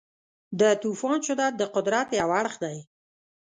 [0.59, 2.77] د طوفان شدت د قدرت یو اړخ دی.